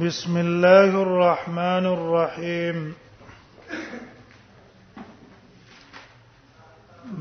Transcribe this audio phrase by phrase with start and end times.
[0.00, 2.92] بسم الله الرحمن الرحيم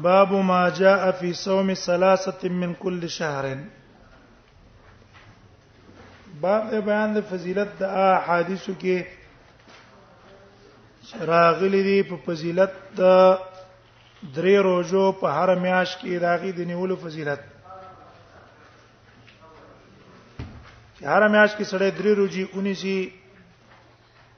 [0.03, 3.57] باب ما جاء في صوم ثلاثة من كل شهر
[6.41, 9.05] باب بيان فضيله فضیلت د احادیثو کې
[11.09, 13.37] شراغلي دي په فضيله د
[14.35, 17.37] درې روزو په هر میاش کې راغی د نیولو فضيله
[21.01, 22.43] چې هر میاش کې سړی درې روزي
[22.81, 22.97] شي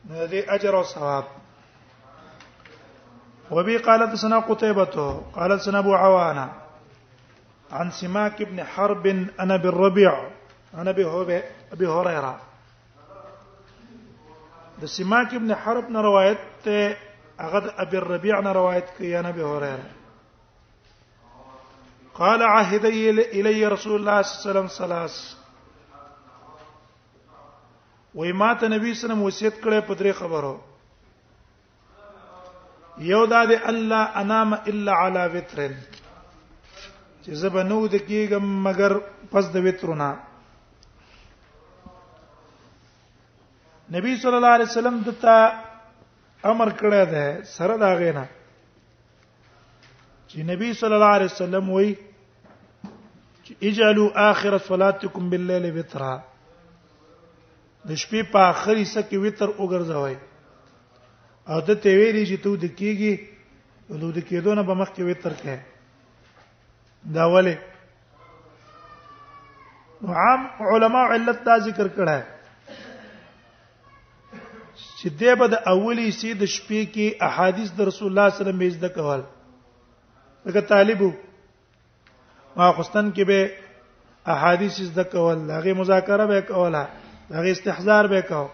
[0.09, 1.25] نو دې اجر او ثواب
[3.51, 6.47] وبي قالت سنا قتيبة قالت سنا ابو عوانا
[7.71, 9.05] عن سماك ابن حرب
[9.39, 10.13] انا بالربيع
[10.75, 11.05] انا ابي
[11.85, 12.39] هريره
[14.81, 16.97] د سماك ابن حرب نه روایت ته
[17.39, 19.89] هغه ابي الربيع نه روایت کوي انا به هريره
[22.13, 25.33] قال عهد الي رسول الله صلى الله عليه وسلم ثلاث
[28.15, 30.55] وای ما ته نبی سره وصیت کړې په درې خبرو
[33.11, 35.71] یو دا دی الله انام الا علی وتر
[37.23, 38.91] چې زبه نو د کېګم مگر
[39.31, 40.09] پس د وترونه
[43.95, 45.33] نبی صلی الله علیه وسلم دته
[46.51, 48.25] امر کړی دی سره دا غینا
[50.27, 51.93] چې نبی صلی الله علیه وسلم وایي
[53.43, 56.15] چې اجعلوا اخر صلاتکم بالليل وترا
[57.87, 60.15] د شپې په اخري سکه وتر وګرځوي
[61.53, 63.13] او د ته ویری چې تو د کیږي
[64.01, 65.55] نو د کېدو نه به مخ کې وتر کې
[67.17, 67.55] دا ولې
[70.23, 70.41] عام
[70.75, 72.17] علما علت دا ذکر کړه
[74.97, 78.25] چې دې به د اولی سي د شپې کې احادیث د رسول الله صلی الله
[78.35, 79.21] علیه وسلم میز د کول
[80.45, 81.09] لکه طالبو
[82.57, 83.39] ما خستان کې به
[84.35, 86.83] احادیث زده کول هغه مذاکره به کوله
[87.31, 88.49] هغه استحزار به کاو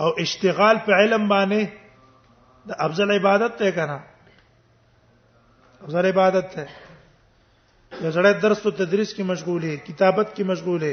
[0.00, 1.62] او اشتغال په علم باندې
[2.68, 3.98] د افضل عبادت ته کنه
[5.84, 6.64] افضل عبادت ته
[8.04, 10.92] یو زړه درس او تدریس کې مشغوله کتابت کې مشغوله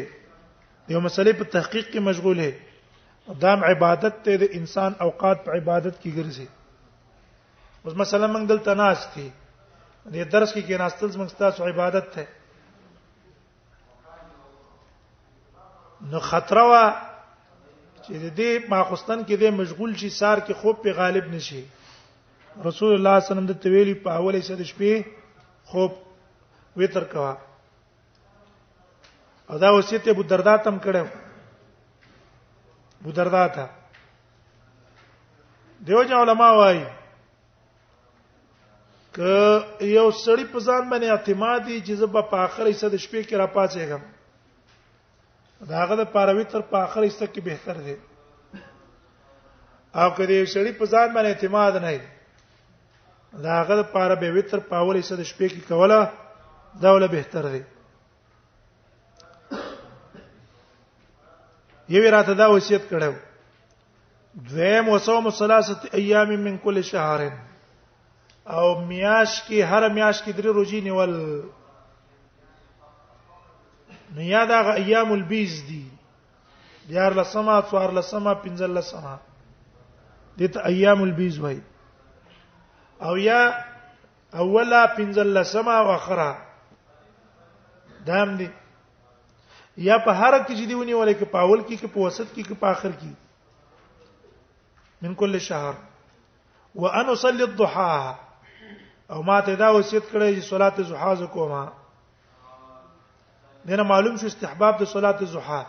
[0.94, 2.50] یو مسلې په تحقیق کې مشغوله
[3.42, 6.47] دام عبادت ته د انسان اوقات په عبادت کې ګرځي
[7.86, 9.28] اوس مثلا موږ دلته ناس دي
[10.14, 12.26] د درس کې کې ناستل موږ ستاسو عبادت ته
[16.10, 16.84] نو خطر وا
[18.06, 21.64] چې د دې ماخستن کې د مشغول شي سار کې خوب په غالب نشي
[22.66, 25.04] رسول الله صلی الله علیه وسلم د تویلی په اوله سره شپې
[25.74, 25.92] خوب
[26.82, 27.34] وتر کوا
[29.50, 31.06] او دا وصیت ابو دردا تم کړو
[33.02, 33.68] ابو دردا ته
[35.88, 36.84] دیو جن علما وایي
[39.14, 39.18] ک
[39.82, 44.02] یو سړی په ځان باندې اعتمادي چې زه په اخري صد شپې کې را پاتېږم
[45.70, 47.96] دا هغه د پاروي تر په اخر حصہ کې بهتر دی
[50.02, 52.06] او کله شړی په ځان باندې اعتماد نه دی
[53.44, 56.12] دا هغه د پاره به وتر پاول حصہ د شپې کې کوله
[56.86, 57.62] دا ول بهتر دی
[61.96, 63.14] یوی راته دا وصیت کړو
[64.50, 67.32] دویم وصوم ثلاثه ایام من کل شهر
[68.58, 71.16] او میاش کی هر میاش کی درې روزي نیول
[74.16, 75.82] نو یا دا ایام البیز دی
[76.90, 79.14] دیار لسما څوار لسما پنځل لسما
[80.40, 81.60] دته ایام البیز وای
[83.10, 83.40] او یا
[84.34, 86.32] اوله پنځل لسما واخره
[88.08, 88.50] دام دی
[89.90, 92.56] یا په هر کې چې دیونی ولې کې پاول کې کې په وسط کې کې
[92.66, 93.14] په اخر کې
[95.02, 95.74] من کل شهر
[96.84, 98.00] وانا اصلي الضحى
[99.14, 101.64] او ما ته دا وصیت کړی چې صلات زحا ز کومه
[103.68, 105.64] دنه معلوم شو استحباب د صلات الضحى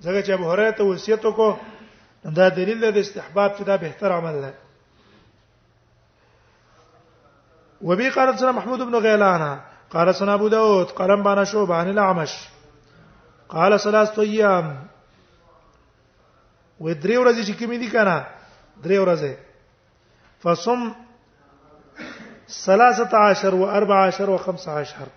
[0.00, 1.56] زګه چې ابو هريره ته وصیت وکړو
[2.36, 4.52] دا دلیل دی د استحباب چې دا به تر عمل نه
[7.82, 9.60] وبي قال سنا محمود بن غيلان
[9.90, 12.34] قال سنا ابو داود قال بنا شو عن العمش
[13.48, 14.88] قال ثلاث ايام
[16.80, 18.26] و درې ورځې چې کومې دي کنه
[18.84, 19.32] درې ورځې
[20.42, 20.94] فصم
[22.48, 25.10] 13 و 14 و 15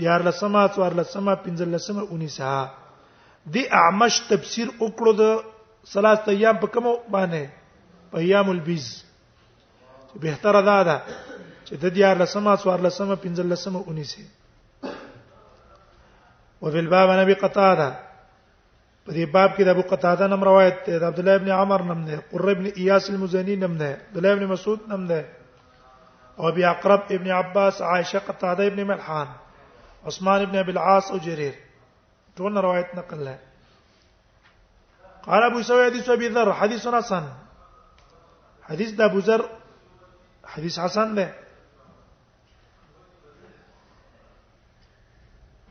[0.00, 5.24] دیار لسمه څوار لسمه پنځل لسمه 19 دی اعمش تفسیر وکړو د
[5.92, 7.42] ثلاث ایام په کوم باندې
[8.12, 8.86] په ایام البیز
[10.08, 10.96] چې به تر ادا ده
[11.66, 14.24] چې د دیار لسمه څوار لسمه پنځل لسمه 19
[16.62, 17.90] وفي الباب نبي قتاده
[19.06, 21.82] په دې باب کې د ابو قتاده نم روایت ده د عبد الله ابن عمر
[21.92, 25.26] نم ده قر ابن اياس المزني نم ده عبد الله ابن مسعود نم ده
[26.40, 29.28] او بیا اقرب ابن عباس عائشه قتاده ابن ملحان
[30.06, 31.54] عثمان ابن ابي العاص او جرير
[32.36, 33.38] دون روایت نقل له
[35.22, 37.28] قال ابو سوي حديث ابي ذر حديث حسن
[38.62, 39.48] حديث ابو ذر
[40.44, 41.34] حديث حسن ده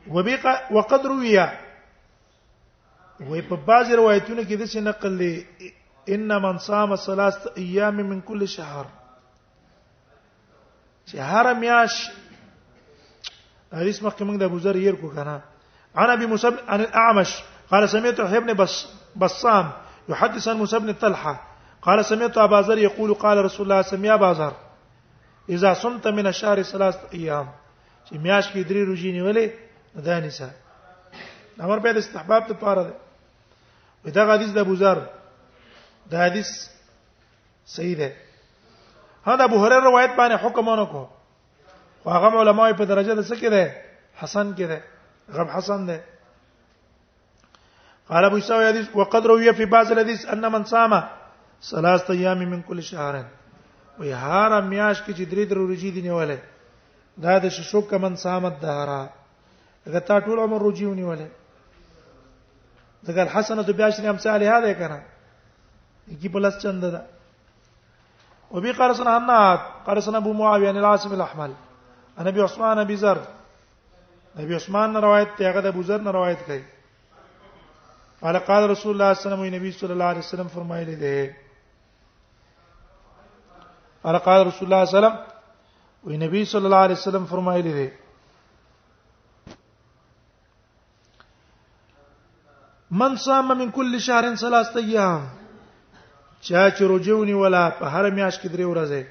[0.08, 1.38] وبقى وقد روي
[3.20, 5.46] وي بعض روایتونو کې د څه نقل لي
[6.08, 8.86] ان من صام ثلاثه ايام من كل شهر
[11.06, 12.10] شهر مياش
[13.80, 15.40] حدیث مخکې موږ د ابو ذر یې کو کنه
[16.04, 17.32] انا ابي مصعب عن الاعمش
[17.70, 18.86] قال سمعت يحيى بن بس
[19.16, 19.70] بسام
[20.08, 21.34] يحدث عن مصعب بن طلحه
[21.86, 24.52] قال سمعت ابا ذر يقول قال رسول الله سمع ابا ذر
[25.56, 27.48] اذا صمت من الشهر ثلاث ايام
[28.06, 29.50] چې میاش کې درې ورځې نیولې
[29.94, 30.48] دانسا
[31.64, 32.94] امر په استحباب ته پاره
[34.04, 35.02] ده دا حدیث د ابو ذر
[36.12, 36.50] دا حدیث
[37.78, 38.12] صحیح ده
[39.26, 41.04] هدا ابو هريره روایت باندې حکم ونه کو
[42.06, 43.70] هغه علماء په درجه د څه کې ده
[44.18, 44.80] حسن کې ده
[45.32, 46.00] غب حسن ده
[48.08, 50.90] قال ابو يساوي حديث وقد روي في بعض الحديث ان من صام
[51.62, 53.24] ثلاثه ايام من كل شهر
[54.00, 56.38] وي هر میاش کې چې درې درې ورځې دي نیولې
[57.18, 59.06] دا د شوک کمن صامت دهرا
[59.86, 61.28] غتا ټول عمر ورځې ونیولې
[63.06, 65.00] دغه حسنه د بیاشری امثال هدا کنه
[66.20, 67.02] کی پلس چند ده
[68.50, 71.52] وبي قال سنه حنات قال سنه ابو معاويه العاصم الاحمل
[72.20, 73.18] نبی عثمان ابي ذر
[74.38, 76.62] نبی عثمان روایت ته هغه د ابو ذر روایت کوي
[78.22, 81.30] قال قال رسول الله صلی الله علیه وسلم نبی صلی الله علیه وسلم فرمایلی دی
[84.02, 87.72] قال قال رسول الله صلی الله علیه وسلم وی نبی صلی الله علیه وسلم فرمایلی
[87.72, 87.88] دی
[92.90, 95.26] من صام من كل شهر ثلاثه ايام
[96.46, 99.06] چا چې روجونی ولا په هر میاش کې درې ورځې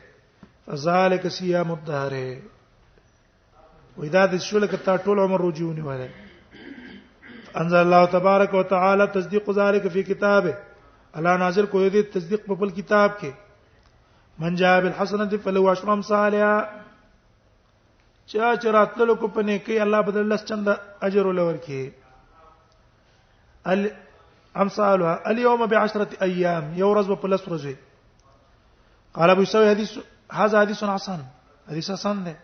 [0.68, 2.13] فذلک صيام الدهر
[4.00, 6.10] وې دا د شول کتا ټول عمر رجونی وره
[7.62, 10.52] انزل الله تبارک وتعالى تصدیق ذلک فی کتابه
[11.20, 13.32] الله نازل کوی دی تصدیق په بل کتاب کې
[14.44, 16.52] من جاء بالحسنه فلو اشر امثالها
[18.26, 20.68] چا چې راتلو کو په نیکی الله بدل لس چند
[21.02, 23.84] اجر ولور کې ال
[24.66, 27.76] امثالها اليوم بعشره ايام يورز وبلس رجي
[29.20, 29.94] قال ابو يسوي حديث
[30.44, 31.20] هذا حديث حسن
[31.72, 32.36] حديث حسن ده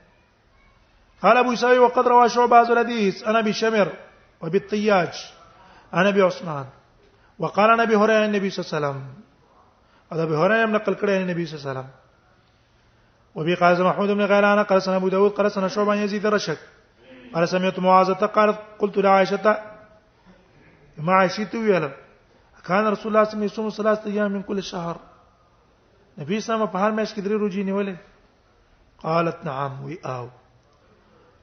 [1.21, 3.93] قال أبو يسوع وقد روى شعبة هذا الحديث أنا بشمر
[4.41, 5.33] وبالطياج
[5.93, 6.65] أنا بعثمان
[7.39, 9.05] وقال أنا بهريرة النبي صلى الله عليه وسلم
[10.13, 11.91] هذا بهريرة نقل كره النبي صلى الله عليه وسلم
[13.35, 16.57] وبي قال محمود بن غيلان قال سنة أبو داود قال سنة شعبة يزيد رشك
[17.35, 19.57] قال سمعت معاذة قالت قلت لعائشة
[20.97, 21.91] ما عائشة ويلا
[22.65, 24.97] كان رسول الله صلى الله عليه وسلم يصوم ثلاثة أيام من كل شهر
[26.17, 27.95] نبی اسلام په هر میاشت کې درې روجيني ولي
[29.03, 30.27] قالت نعم وي او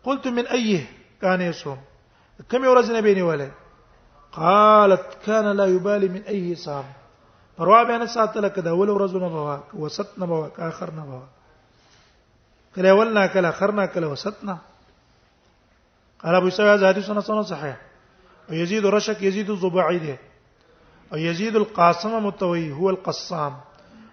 [0.04, 0.86] قلت من أيه
[1.22, 1.78] كان يصوم
[2.48, 3.52] كم يوزن بيني ولد
[4.32, 6.84] قالت كان لا يبالي من أيه صام
[7.58, 11.26] فروا بين الساعات لك ده ولو رزنا نه بوا وسط نه بوا اخر نه بوا
[12.76, 14.58] کله اول نه
[16.24, 17.76] قال ابو سعيد هذا حديث سنه صحيح
[18.50, 20.16] ويزيد رشك يزيد الضبعي ده
[21.12, 23.54] ويزيد القاسم متوي هو القصام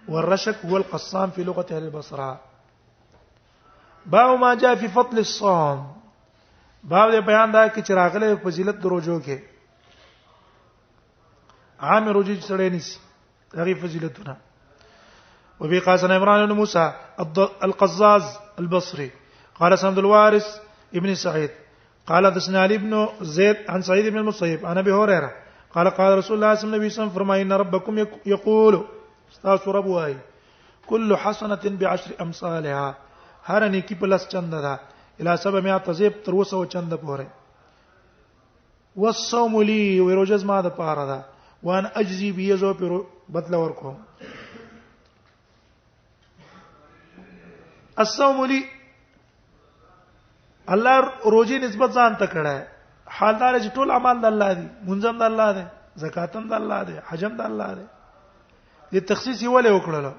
[0.08, 2.40] والرشك هو القصام في لغه اهل البصره
[4.06, 5.86] باو ما جاء في فضل الصوم
[6.84, 9.38] باو دې بیان دا کې له فضیلت دروجو کې
[11.80, 12.98] عام روجي سره نيسي
[13.54, 14.36] دغه فضیلتونه
[15.60, 16.92] بي قاسم عمران بن موسى
[17.62, 18.22] القزاز
[18.58, 19.10] البصري
[19.58, 20.44] قال سند الوارث
[20.94, 21.50] ابن سعيد
[22.06, 25.32] قال دسنا علي بن زيد عن سعيد بن المصيب عن ابي هريره
[25.74, 28.84] قال قال رسول الله صلى الله عليه وسلم فرمى ان ربكم يقول
[29.32, 30.16] استاذ ربواي
[30.86, 32.96] كل حسنه بعشر امثالها
[33.48, 34.80] هر نیکی په لس چنده ده
[35.20, 37.26] الا سبب میا تزيب تر وسو چنده پورې
[39.04, 41.24] والصوم لي وروجز ما ده پاره ده
[41.70, 42.96] وان اجزي به زو پر
[43.36, 43.94] بدل ورکو
[48.04, 48.64] الصوم لي
[50.76, 52.66] الله روزي نسبت ځان ته کړه
[53.18, 55.64] حالدار چې ټول اعمال د الله دي منځم د الله دي
[56.04, 57.86] زکاتم د الله دی حجم د الله دی
[58.92, 60.12] د تخصیص یې ولې وکړل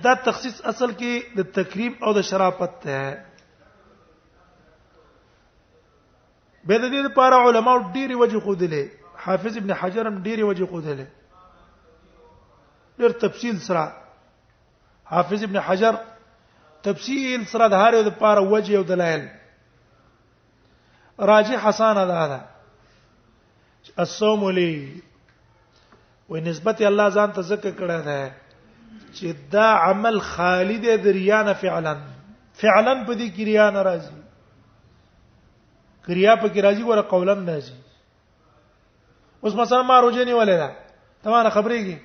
[0.00, 3.02] دا تخصیص اصل کې د تقریب او د شرافت ته
[6.66, 8.90] به د دې لپاره علما ډېری وجه خودلې
[9.26, 11.06] حافظ ابن حجر هم ډېری وجه خودلې
[12.98, 13.84] ډېر تفصیل سره
[15.14, 15.94] حافظ ابن حجر
[16.88, 19.26] تفصیل سره د هارې لپاره وجه او دلایل
[21.32, 22.44] راجح حسن ادا ده
[24.06, 25.02] الصوم لي
[26.28, 28.22] وي نسبت الله ځان ته ذکر کړه ده
[29.12, 31.94] چې دا عمل خالد د ریا نه فعلا
[32.60, 34.14] فعلا په دې کې ریا نه راځي
[36.06, 37.74] کریا په کې راځي ګوره قولا نه راځي
[39.42, 40.76] اوس مثلا ما روزه نه ولې نه
[41.26, 41.98] تمه خبرېږي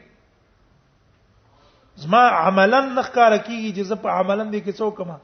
[2.05, 5.17] زما عملا نخکار کیږي چې زه په عملا دې کې څوک ما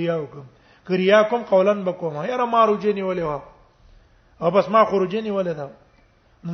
[0.00, 0.44] ریا وکم
[0.88, 3.42] کریا کوم قولا بکوم یاره ما روزه نه ولې وا
[4.40, 5.70] او بس ما خروجه نه ولې دا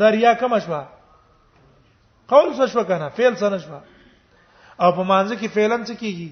[0.03, 0.85] دا ریا کوم شوه
[2.29, 3.81] قول څه شو کنه فعل څه نشوه
[4.81, 6.31] او په مانزه کې فعلن څه کیږي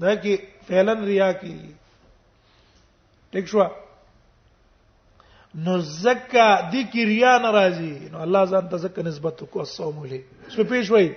[0.00, 0.34] دا کې
[0.66, 1.72] فعلن ریا کیږي
[3.32, 3.60] ټیک شو
[5.66, 10.20] نو زکا د کې ریا ناراضي نو الله ځان ته زکه نسبت کو صوم له
[10.50, 11.08] څه پیښ وای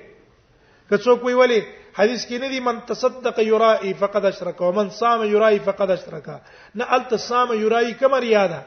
[0.90, 1.60] که څوک وی ولی
[1.98, 6.30] حدیث کې نه دی من تصدق یرائی فقد اشرک ومن صام یرائی فقد اشرک
[6.76, 8.62] نه التصام یرائی کمر یاده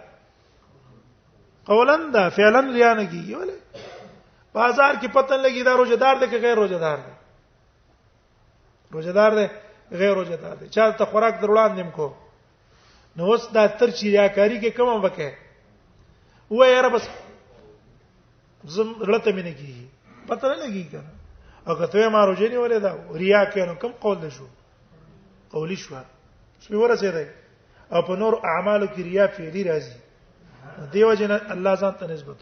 [1.67, 3.57] قولن دا فعلن ریا نه کیږي ولې
[4.55, 7.13] بازار کې پتن لګی دا روزدار دی که غیر روزدار دی
[8.95, 9.47] روزدار دی
[10.01, 12.07] غیر روزدار دی چا ته خوراک دروړان نیم کو
[13.17, 15.35] نو اوس دا تر چې ریاکاری کې کوم وکه
[16.51, 17.05] و یاره بس
[18.75, 21.13] زم رلته مینه کیږي پته نه لګی کنه
[21.67, 22.91] او کته ما روزه نه ولې دا
[23.21, 24.45] ریا کې نو کم قول ده شو
[25.51, 25.95] قولی شو
[26.63, 27.27] سپی ورسې دی
[27.93, 30.02] او په نور اعمالو کې ریا فعلی راځي
[30.93, 32.37] دیو جن الله ځان ته نسبت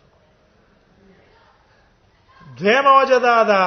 [2.58, 3.62] دویمه وجه دا ده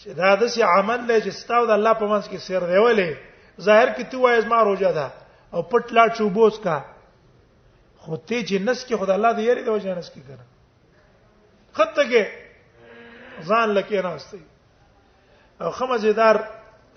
[0.00, 3.10] چې دا د سي عمل له جستاو د الله په منځ کې سر دیولې
[3.66, 5.06] ظاهر کې تو وایي زما روزه ده
[5.54, 6.78] او پټ لا چوبوس کا
[8.00, 10.44] خو ته جنس کې خدای الله دې یری د وجه نس کې کړه
[11.76, 12.24] خط کې
[13.48, 14.40] ځان لکه نه واستي
[15.62, 16.36] او خمزیدار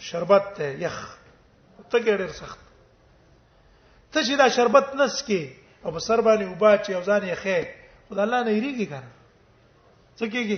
[0.07, 0.97] شربت ته یخ
[1.89, 2.59] ته ډېر سخت
[4.11, 7.35] ته چې دا شربت نس کې او په سر باندې وبا چې او ځان یې
[7.41, 7.57] خې
[8.09, 9.11] خدای الله نه یریږي کنه
[10.17, 10.57] څه کېږي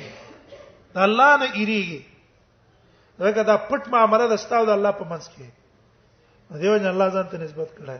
[1.07, 2.01] الله نه یریږي
[3.19, 5.47] دا دا پټ معاملې د ستاو د الله په منځ کې
[6.61, 7.97] دیو جن الله ځان ته نسبت کړه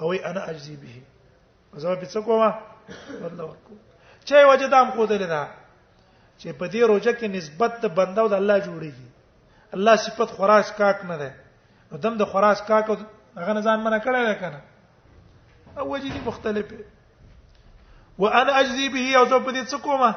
[0.00, 0.98] او ای انا اجزی به
[1.82, 2.48] زما په څه کومه
[3.22, 3.74] بدل ورکو
[4.24, 5.42] چې وجدام کو دل دا
[6.40, 9.08] چې په دې روزه کې نسبت د بنده او د الله جوړیږي
[9.74, 11.30] الله صفت خراس کاک نه ده
[11.92, 12.84] نو دم د خراس کاک
[13.36, 14.60] هغه نه ځان منه کړی دی کنه
[15.80, 16.78] او وجې دي مختلفه
[18.18, 20.12] وانا اجزي به او زه په دې څه کومه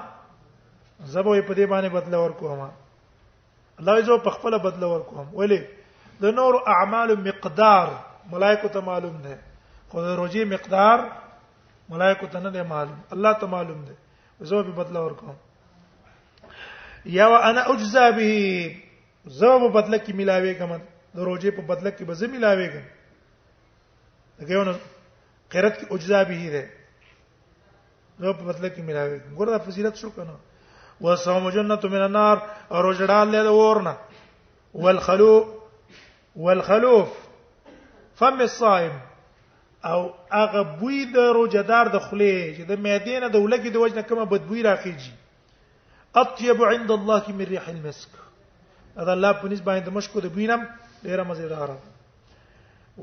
[1.11, 2.71] زه به په دې باندې بدل ورکوم
[3.79, 5.61] الله یې په خپل بدل ورکوم ولی
[6.23, 7.87] د نور اعمال مقدار
[8.31, 9.37] ملائکه ته معلوم ده
[9.93, 11.05] خو د روزي مقدار
[11.89, 13.95] ملائکه ته نه ده معلوم الله ته معلوم ده
[14.51, 15.35] زه به بدل ورکوم
[17.17, 18.29] یا وانا اجزا به
[19.25, 20.73] زه به بدل کې ملاوي کوم
[21.19, 22.85] د روزي په بدل کې به زه ملاوي کوم
[24.45, 24.63] دا یو
[25.53, 26.69] قرت کی اجزا به ده
[28.19, 30.35] نو په بدل کې ملاوي ګور دا فضیلت شو کنه
[31.01, 32.37] و صوم جنته من النار
[32.71, 33.95] او رجړال له ورنه
[34.73, 35.47] والخلوف
[36.47, 37.07] والخلوف
[38.21, 38.91] فم الصائم
[39.93, 40.01] او
[40.33, 44.63] هغه بوی د روجدار د خله چې د مدینه د ولګي د وجنه کومه بدبوی
[44.63, 45.13] راخیږي
[46.23, 48.09] اطيب عند الله من ريح المسك
[49.07, 50.63] دا لا په نسبت باندې مشکو د بوینم
[51.03, 51.79] ډیره مزه دار و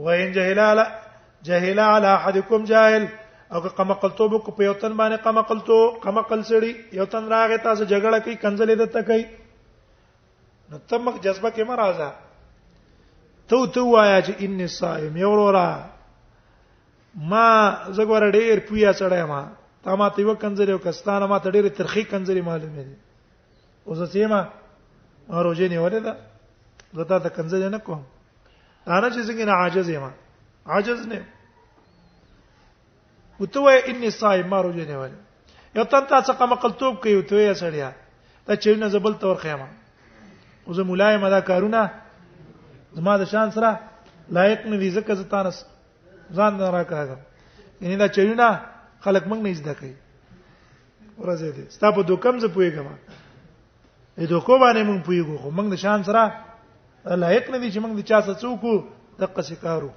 [0.08, 0.98] وين جهلاله
[1.44, 3.08] جهل على احدكم جاهل
[3.52, 7.84] او که قمقلتو بو په یو تن باندې قمقلتو قمقل سړي یو تن راغې تاسو
[7.84, 9.24] جګړه کوي کنځلې دته کوي
[10.70, 12.10] نو تمک جذبه کې مرزا
[13.48, 15.68] تو تو وایا چې انی صائم یو ورورا
[17.32, 17.46] ما
[17.90, 19.48] زګور ډیر پویا چړې ما
[19.82, 22.96] تا ما ته یو کنځلې او کستانه ما ته ډېرې ترخی کنځلې معلومې دي
[23.86, 24.48] اوس چې ما
[25.28, 26.16] ما روزې نه ورته
[26.94, 28.02] زه تا ته کنځلې نه کوم
[28.86, 30.10] دا نه چې څنګه عاجز یم
[30.68, 31.24] عجز نه
[33.40, 35.18] وته انی صائم ما روزه نه واله
[35.74, 37.90] یو تن تا څه قمقل توپ کوي ته یې سړیا
[38.48, 39.68] دا چې نه زبل تور خیمه
[40.66, 41.82] او زه ملایم دا کارونه
[43.00, 43.70] زما د شان سره
[44.38, 45.56] لایق نه دي ځکه زتانس
[46.36, 47.20] ځان نه راکاږم
[47.80, 48.48] یعنی دا چېونه
[49.06, 49.94] خلک موږ نه زده کوي
[51.18, 52.86] ورځې دي ستا په دوکم زه پويګم
[54.18, 56.22] اې دوکو باندې موږ پويګو خو موږ د شان سره
[57.24, 58.62] لایق نه دي چې موږ د چا څه څوک
[59.20, 59.90] د قصې کارو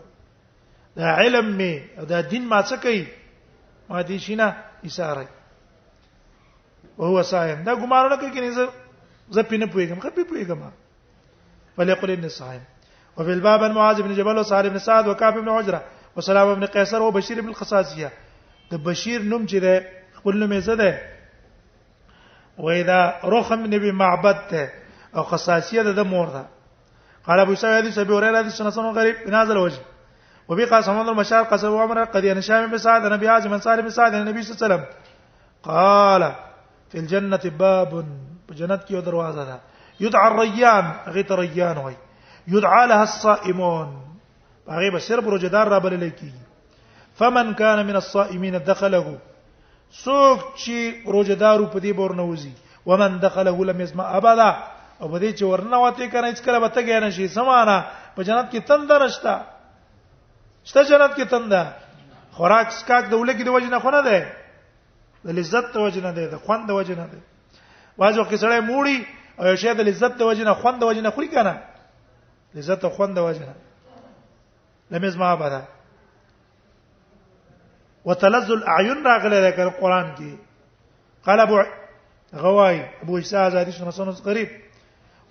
[0.95, 1.79] دا علم می
[2.10, 3.05] دا دین ما څه کوي
[3.89, 4.48] ما دې شینه
[4.86, 5.27] اشاره
[7.00, 8.65] هو صائم دا ګمارونه کوي کینې زه
[9.38, 10.60] زه پینه پويګم خپې پويګم
[11.77, 12.62] ولې قولې نه صائم
[13.15, 15.81] په الباب عن معاذ بن جبل صالح بن سعد وكعب بن عجره
[16.27, 18.12] سلام بن قيصر وبشير بن القصاصيه
[18.71, 19.74] د بشیر نوم چې ده
[20.17, 20.63] خپل نوم یې
[22.57, 24.62] و اذا رخم نبی معبد ته
[25.15, 26.43] او قصاصيه ده د مور ده
[27.25, 29.79] قال ابو سعيد سبي وريره دي سنن غريب بنازل وجه
[30.51, 33.81] وبي قاسم عمر مشار قسم عمر قد هشام بن سعد النبي ابي عازم عن سالم
[33.81, 34.84] بن سعد النبي صلى الله عليه وسلم
[35.63, 36.22] قال
[36.91, 37.91] في الجنه باب
[38.60, 39.55] جنت كيو دروازه ده
[40.03, 41.96] يدعى الريان غيت ريان وي
[42.48, 43.88] يدعى لها الصائمون
[44.70, 45.79] هغه الشرب صرف روزدار را
[47.15, 49.08] فمن كان من الصائمين دخله
[50.03, 52.51] سوق شي روزدارو بدي بورنوزي بور نوزي
[52.86, 54.51] ومن دخله لم يسمع ابدا
[55.01, 57.77] او په چورنواتي چې ورنواتې کنه هیڅ کله به ته ګیر نشي سمانه
[58.15, 59.48] په جنت کې
[60.65, 61.62] شته جنت کې تنده
[62.38, 64.25] خوراک سکاک د ولګي د وجه نه خونه ده
[65.25, 67.20] د لذت د وجه نه ده د خوند د وجه نه ده
[67.98, 68.98] واځو کې سړی موړي
[69.39, 71.53] او یو شی د لذت د وجه نه خوند د وجه نه خوري کنه
[72.56, 73.56] لذت او خوند د وجه نه
[74.91, 75.62] لمز ما بره
[78.06, 80.32] وتلذل اعین راغله ده قرآن کې
[81.25, 81.58] قال ابو
[82.34, 84.50] غواي ابو عيسى ازادي شنو سنس قريب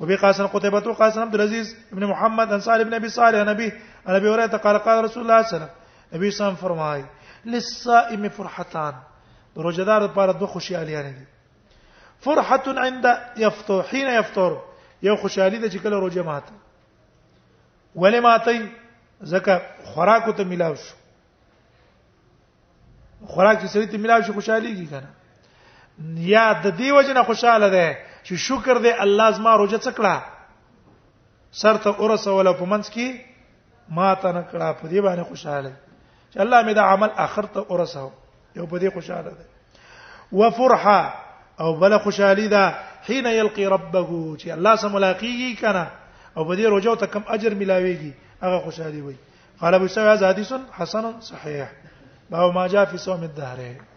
[0.00, 3.76] وبي قاسم قتيبة قال عبد العزيز ابن محمد انصار ابن بن ابي صالح نبي ابي
[4.07, 5.69] عن ابي هريره قال قال رسول الله صلى الله عليه وسلم
[6.12, 7.04] نبی سم فرماي
[7.45, 8.95] للصائم فرحتان
[9.57, 11.26] روجدار لپاره دو خوشالي يعني
[12.21, 14.62] فرحه عند يفطر حين يفطر
[15.02, 16.52] يا خوشالي د چکل کله روزه ماته
[17.97, 18.69] ولې ماته
[19.25, 19.52] ځکه
[19.95, 20.95] خوراک ته ملاو شو
[23.26, 25.09] خوراک چې سړی ته ملاو خوشالي کی کنه
[26.16, 30.23] یا د دې وجه خوشاله ده چې شکر دې الله زما روزه څکړه
[31.63, 33.07] سرته اورسه ولا پمنس کی
[33.99, 35.73] ما ته نه کړه په دې باندې خوشاله
[36.33, 38.05] چې الله مې دا عمل اخر ته اورسه
[38.57, 42.75] یو په دې خوشاله ده وفرحه او بل خوشالي ده
[43.09, 45.85] حين يلقي ربه چې الله سره ملاقاتي کنه
[46.37, 49.17] او په دې روزه ته کم اجر ملاويږي هغه خوشالي وي
[49.61, 51.67] قال ابو سعيد حديث حسن صحيح
[52.31, 53.90] باو ما جاء في صوم الدهرين